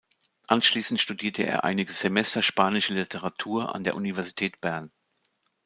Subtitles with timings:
[0.47, 4.91] Anschliessend studierte er einige Semester spanische Literatur an der Universität Bern.